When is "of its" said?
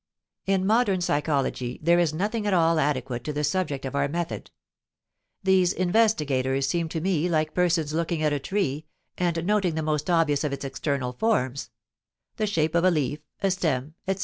10.43-10.65